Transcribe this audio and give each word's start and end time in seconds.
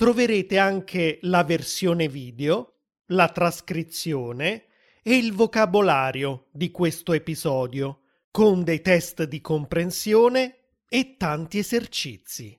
troverete 0.00 0.56
anche 0.56 1.18
la 1.24 1.44
versione 1.44 2.08
video, 2.08 2.76
la 3.08 3.28
trascrizione 3.28 4.64
e 5.02 5.14
il 5.14 5.34
vocabolario 5.34 6.46
di 6.52 6.70
questo 6.70 7.12
episodio, 7.12 8.04
con 8.30 8.64
dei 8.64 8.80
test 8.80 9.24
di 9.24 9.42
comprensione 9.42 10.56
e 10.88 11.16
tanti 11.18 11.58
esercizi. 11.58 12.58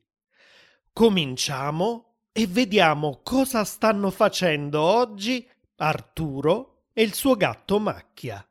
Cominciamo 0.93 2.17
e 2.31 2.45
vediamo 2.45 3.21
cosa 3.23 3.63
stanno 3.63 4.11
facendo 4.11 4.79
oggi 4.79 5.49
Arturo 5.77 6.83
e 6.93 7.01
il 7.01 7.15
suo 7.15 7.35
gatto 7.35 7.79
Macchia. 7.79 8.47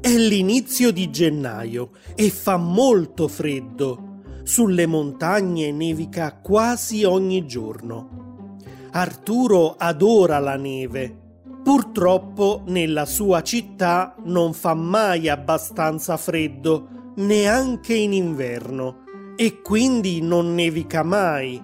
È 0.00 0.16
l'inizio 0.16 0.92
di 0.92 1.10
gennaio 1.10 1.90
e 2.14 2.30
fa 2.30 2.56
molto 2.56 3.28
freddo 3.28 4.07
sulle 4.48 4.86
montagne 4.86 5.70
nevica 5.72 6.32
quasi 6.32 7.04
ogni 7.04 7.44
giorno. 7.46 8.56
Arturo 8.92 9.74
adora 9.76 10.38
la 10.38 10.56
neve. 10.56 11.14
Purtroppo 11.62 12.62
nella 12.64 13.04
sua 13.04 13.42
città 13.42 14.16
non 14.24 14.54
fa 14.54 14.72
mai 14.72 15.28
abbastanza 15.28 16.16
freddo, 16.16 17.12
neanche 17.16 17.92
in 17.92 18.14
inverno, 18.14 19.04
e 19.36 19.60
quindi 19.60 20.22
non 20.22 20.54
nevica 20.54 21.02
mai. 21.02 21.62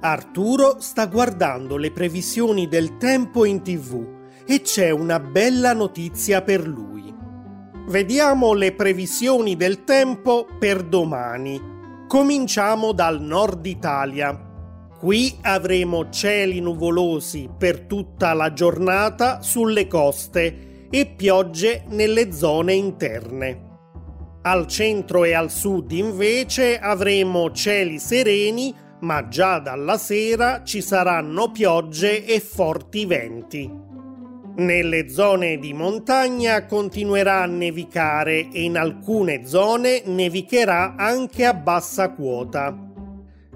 Arturo 0.00 0.80
sta 0.80 1.06
guardando 1.06 1.76
le 1.76 1.92
previsioni 1.92 2.66
del 2.66 2.96
tempo 2.96 3.44
in 3.44 3.62
tv 3.62 4.04
e 4.44 4.62
c'è 4.62 4.90
una 4.90 5.20
bella 5.20 5.72
notizia 5.74 6.42
per 6.42 6.66
lui. 6.66 7.14
Vediamo 7.86 8.52
le 8.52 8.72
previsioni 8.72 9.54
del 9.54 9.84
tempo 9.84 10.44
per 10.58 10.82
domani. 10.82 11.78
Cominciamo 12.10 12.90
dal 12.90 13.22
nord 13.22 13.64
Italia. 13.66 14.36
Qui 14.98 15.38
avremo 15.42 16.10
cieli 16.10 16.60
nuvolosi 16.60 17.48
per 17.56 17.82
tutta 17.82 18.32
la 18.32 18.52
giornata 18.52 19.42
sulle 19.42 19.86
coste 19.86 20.88
e 20.90 21.06
piogge 21.06 21.84
nelle 21.86 22.32
zone 22.32 22.74
interne. 22.74 23.68
Al 24.42 24.66
centro 24.66 25.22
e 25.22 25.34
al 25.34 25.52
sud 25.52 25.92
invece 25.92 26.80
avremo 26.80 27.52
cieli 27.52 28.00
sereni, 28.00 28.74
ma 29.02 29.28
già 29.28 29.60
dalla 29.60 29.96
sera 29.96 30.64
ci 30.64 30.82
saranno 30.82 31.52
piogge 31.52 32.24
e 32.24 32.40
forti 32.40 33.06
venti. 33.06 33.89
Nelle 34.56 35.08
zone 35.08 35.58
di 35.58 35.72
montagna 35.72 36.66
continuerà 36.66 37.42
a 37.42 37.46
nevicare 37.46 38.50
e 38.50 38.62
in 38.62 38.76
alcune 38.76 39.46
zone 39.46 40.02
nevicherà 40.04 40.96
anche 40.96 41.44
a 41.44 41.54
bassa 41.54 42.10
quota. 42.10 42.76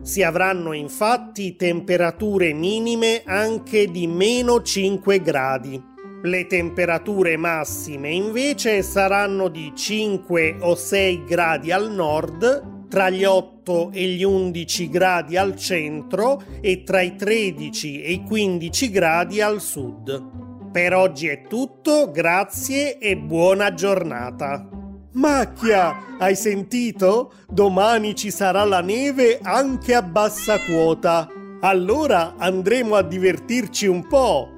Si 0.01 0.23
avranno 0.23 0.73
infatti 0.73 1.57
temperature 1.57 2.53
minime 2.53 3.23
anche 3.25 3.91
di 3.91 4.07
meno 4.07 4.63
5 4.63 5.21
gradi. 5.21 5.83
Le 6.23 6.47
temperature 6.47 7.37
massime 7.37 8.11
invece 8.11 8.83
saranno 8.83 9.49
di 9.49 9.73
5 9.75 10.57
o 10.61 10.75
6 10.75 11.25
gradi 11.25 11.73
al 11.73 11.91
nord, 11.91 12.87
tra 12.89 13.11
gli 13.11 13.25
8 13.25 13.91
e 13.93 14.07
gli 14.07 14.23
11 14.23 14.89
gradi 14.89 15.37
al 15.37 15.57
centro 15.57 16.43
e 16.61 16.83
tra 16.83 17.01
i 17.01 17.17
13 17.17 18.03
e 18.03 18.13
i 18.13 18.23
15 18.23 18.91
gradi 18.91 19.41
al 19.41 19.61
sud. 19.61 20.44
Per 20.75 20.93
oggi 20.93 21.29
è 21.29 21.47
tutto, 21.47 22.11
grazie 22.11 22.99
e 22.99 23.17
buona 23.17 23.75
giornata. 23.75 24.69
Macchia, 25.13 26.17
hai 26.19 26.35
sentito? 26.35 27.33
Domani 27.49 28.17
ci 28.17 28.33
sarà 28.33 28.65
la 28.65 28.81
neve 28.81 29.39
anche 29.41 29.95
a 29.95 30.03
bassa 30.03 30.59
quota. 30.59 31.29
Allora 31.61 32.35
andremo 32.37 32.97
a 32.97 33.03
divertirci 33.03 33.87
un 33.87 34.05
po'. 34.09 34.49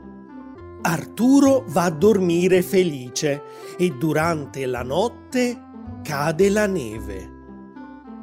Arturo 0.80 1.66
va 1.68 1.82
a 1.82 1.90
dormire 1.90 2.62
felice 2.62 3.42
e 3.76 3.90
durante 3.90 4.64
la 4.64 4.82
notte 4.82 5.64
cade 6.02 6.48
la 6.48 6.66
neve. 6.66 7.30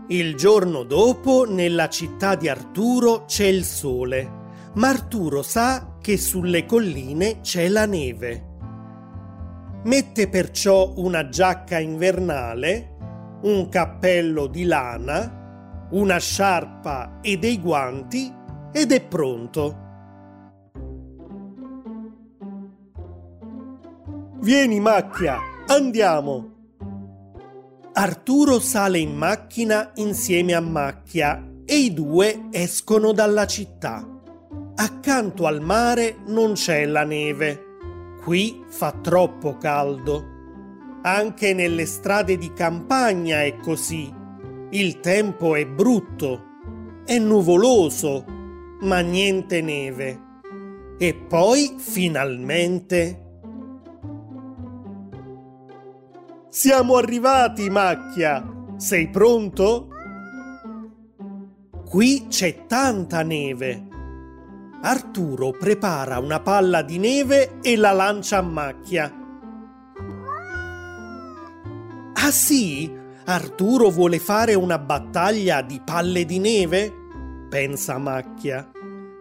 Il 0.08 0.34
giorno 0.34 0.82
dopo 0.82 1.46
nella 1.48 1.88
città 1.90 2.34
di 2.34 2.50
Arturo 2.50 3.26
c'è 3.26 3.46
il 3.46 3.64
sole 3.64 4.42
ma 4.76 4.90
Arturo 4.90 5.42
sa 5.42 5.98
che 6.02 6.18
sulle 6.18 6.66
colline 6.66 7.42
c'è 7.42 7.68
la 7.68 7.86
neve. 7.86 8.52
Mette 9.84 10.30
perciò 10.30 10.94
una 10.98 11.30
giacca 11.30 11.80
invernale, 11.80 12.96
un 13.44 13.70
cappello 13.70 14.48
di 14.48 14.64
lana, 14.64 15.88
una 15.92 16.18
sciarpa 16.18 17.20
e 17.22 17.38
dei 17.38 17.60
guanti 17.60 18.34
ed 18.72 18.92
è 18.92 19.02
pronto. 19.06 19.82
Vieni 24.40 24.80
macchia, 24.80 25.38
andiamo! 25.68 26.52
Arturo 27.94 28.60
sale 28.60 28.98
in 28.98 29.16
macchina 29.16 29.92
insieme 29.96 30.54
a 30.54 30.60
Macchia 30.60 31.48
e 31.64 31.76
i 31.76 31.94
due 31.94 32.48
escono 32.52 33.12
dalla 33.12 33.46
città. 33.46 34.13
Accanto 34.76 35.46
al 35.46 35.62
mare 35.62 36.18
non 36.26 36.54
c'è 36.54 36.86
la 36.86 37.04
neve. 37.04 38.18
Qui 38.24 38.64
fa 38.68 38.92
troppo 38.92 39.56
caldo. 39.58 40.32
Anche 41.04 41.54
nelle 41.54 41.86
strade 41.86 42.40
di 42.40 42.52
campagna 42.54 43.44
è 43.44 43.56
così. 43.58 44.12
Il 44.72 45.00
tempo 45.00 45.54
è 45.54 45.68
brutto, 45.68 46.46
è 47.06 47.20
nuvoloso, 47.20 48.26
ma 48.80 49.00
niente 49.02 49.62
neve. 49.62 50.22
E 50.98 51.14
poi 51.14 51.76
finalmente... 51.78 53.20
Siamo 56.50 56.96
arrivati, 56.96 57.70
Macchia! 57.70 58.44
Sei 58.78 59.08
pronto? 59.10 59.90
Qui 61.86 62.26
c'è 62.28 62.66
tanta 62.66 63.22
neve 63.22 63.92
Arturo 64.86 65.52
prepara 65.52 66.20
una 66.20 66.42
palla 66.42 66.82
di 66.82 66.98
neve 66.98 67.60
e 67.62 67.78
la 67.78 67.94
lancia 67.94 68.40
a 68.40 68.42
macchia. 68.42 69.12
Ah 72.14 72.32
sì? 72.32 72.94
Arturo 73.26 73.90
vuole 73.90 74.20
fare 74.20 74.56
una 74.56 74.78
battaglia 74.78 75.62
di 75.62 75.82
palle 75.84 76.26
di 76.26 76.38
neve? 76.40 76.92
pensa 77.50 77.98
Macchia. 77.98 78.70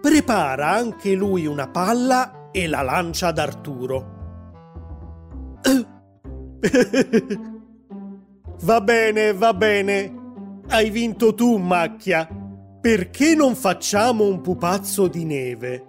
Prepara 0.00 0.70
anche 0.70 1.12
lui 1.12 1.46
una 1.46 1.68
palla 1.68 2.48
e 2.50 2.66
la 2.66 2.82
lancia 2.82 3.28
ad 3.28 3.38
Arturo. 3.38 4.20
va 8.62 8.80
bene, 8.80 9.32
va 9.32 9.54
bene. 9.54 10.14
Hai 10.66 10.90
vinto 10.90 11.34
tu, 11.34 11.56
Macchia. 11.58 12.41
Perché 12.82 13.36
non 13.36 13.54
facciamo 13.54 14.24
un 14.24 14.40
pupazzo 14.40 15.06
di 15.06 15.24
neve? 15.24 15.86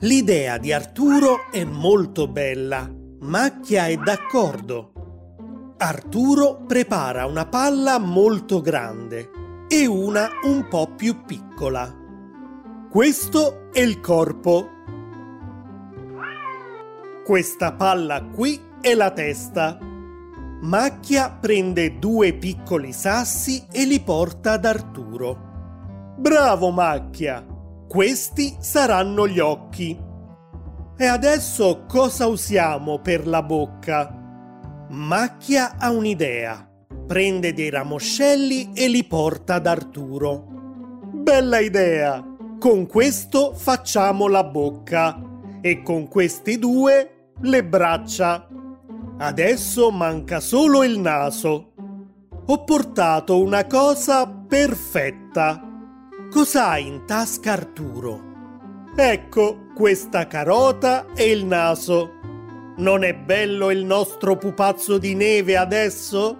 L'idea 0.00 0.58
di 0.58 0.70
Arturo 0.70 1.50
è 1.50 1.64
molto 1.64 2.28
bella. 2.28 2.86
Macchia 3.20 3.86
è 3.86 3.96
d'accordo. 3.96 5.74
Arturo 5.78 6.66
prepara 6.66 7.24
una 7.24 7.46
palla 7.46 7.98
molto 7.98 8.60
grande 8.60 9.30
e 9.66 9.86
una 9.86 10.28
un 10.44 10.68
po' 10.68 10.92
più 10.94 11.24
piccola. 11.24 11.90
Questo 12.90 13.70
è 13.72 13.80
il 13.80 13.98
corpo. 14.00 14.68
Questa 17.24 17.72
palla 17.72 18.22
qui 18.24 18.60
è 18.82 18.94
la 18.94 19.12
testa. 19.12 19.78
Macchia 20.60 21.30
prende 21.30 21.98
due 21.98 22.34
piccoli 22.34 22.92
sassi 22.92 23.64
e 23.72 23.86
li 23.86 24.00
porta 24.00 24.52
ad 24.52 24.66
Arturo. 24.66 25.51
Bravo 26.22 26.70
Macchia! 26.70 27.44
Questi 27.88 28.54
saranno 28.60 29.26
gli 29.26 29.40
occhi. 29.40 30.00
E 30.96 31.04
adesso 31.04 31.84
cosa 31.88 32.28
usiamo 32.28 33.00
per 33.00 33.26
la 33.26 33.42
bocca? 33.42 34.86
Macchia 34.90 35.78
ha 35.78 35.90
un'idea. 35.90 36.64
Prende 37.08 37.52
dei 37.52 37.70
ramoscelli 37.70 38.70
e 38.72 38.86
li 38.86 39.02
porta 39.02 39.54
ad 39.54 39.66
Arturo. 39.66 40.46
Bella 41.12 41.58
idea! 41.58 42.24
Con 42.56 42.86
questo 42.86 43.52
facciamo 43.52 44.28
la 44.28 44.44
bocca. 44.44 45.20
e 45.60 45.82
con 45.82 46.06
questi 46.06 46.56
due 46.56 47.32
le 47.40 47.64
braccia. 47.64 48.46
Adesso 49.18 49.90
manca 49.90 50.38
solo 50.38 50.84
il 50.84 51.00
naso. 51.00 51.72
Ho 52.46 52.62
portato 52.62 53.42
una 53.42 53.66
cosa 53.66 54.28
perfetta. 54.28 55.66
Cos'hai 56.32 56.86
in 56.86 57.04
tasca 57.04 57.52
Arturo? 57.52 58.30
Ecco 58.96 59.66
questa 59.74 60.26
carota 60.26 61.12
e 61.12 61.30
il 61.30 61.44
naso. 61.44 62.20
Non 62.78 63.04
è 63.04 63.14
bello 63.14 63.70
il 63.70 63.84
nostro 63.84 64.38
pupazzo 64.38 64.96
di 64.96 65.14
neve 65.14 65.58
adesso? 65.58 66.38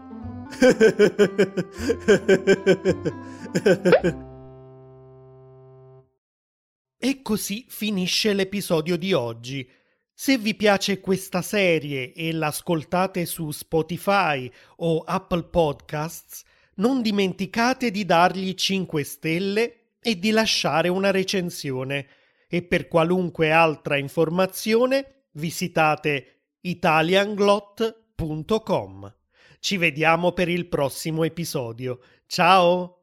e 6.96 7.20
così 7.20 7.66
finisce 7.68 8.32
l'episodio 8.32 8.96
di 8.96 9.12
oggi. 9.12 9.68
Se 10.10 10.38
vi 10.38 10.54
piace 10.54 11.00
questa 11.00 11.42
serie 11.42 12.14
e 12.14 12.32
l'ascoltate 12.32 13.26
su 13.26 13.50
Spotify 13.50 14.50
o 14.76 15.00
Apple 15.00 15.42
Podcasts, 15.42 16.44
non 16.76 17.02
dimenticate 17.02 17.90
di 17.90 18.06
dargli 18.06 18.54
5 18.54 19.04
stelle 19.04 19.76
e 20.02 20.18
di 20.18 20.30
lasciare 20.30 20.88
una 20.88 21.10
recensione. 21.10 22.06
E 22.48 22.62
per 22.62 22.88
qualunque 22.88 23.50
altra 23.50 23.96
informazione 23.96 25.24
visitate 25.32 26.42
italianglot.com. 26.60 29.14
Ci 29.58 29.76
vediamo 29.78 30.32
per 30.32 30.48
il 30.48 30.68
prossimo 30.68 31.24
episodio. 31.24 31.98
Ciao! 32.26 33.01